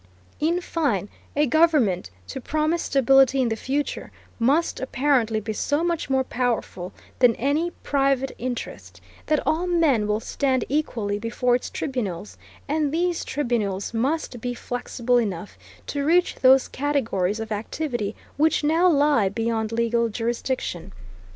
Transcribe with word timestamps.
In 0.39 0.61
fine, 0.61 1.09
a 1.35 1.45
government, 1.45 2.09
to 2.29 2.41
promise 2.41 2.81
stability 2.81 3.39
in 3.39 3.49
the 3.49 3.55
future, 3.55 4.11
must 4.39 4.79
apparently 4.79 5.39
be 5.39 5.53
so 5.53 5.83
much 5.83 6.09
more 6.09 6.23
powerful 6.23 6.91
than 7.19 7.35
any 7.35 7.69
private 7.83 8.31
interest, 8.39 8.99
that 9.27 9.43
all 9.45 9.67
men 9.67 10.07
will 10.07 10.19
stand 10.19 10.65
equally 10.69 11.19
before 11.19 11.53
its 11.53 11.69
tribunals; 11.69 12.35
and 12.67 12.91
these 12.91 13.23
tribunals 13.23 13.93
must 13.93 14.41
be 14.41 14.55
flexible 14.55 15.19
enough 15.19 15.55
to 15.85 16.03
reach 16.03 16.33
those 16.33 16.67
categories 16.67 17.39
of 17.39 17.51
activity 17.51 18.15
which 18.37 18.63
now 18.63 18.89
lie 18.89 19.29
beyond 19.29 19.71
legal 19.71 20.09
jurisdiction. 20.09 20.93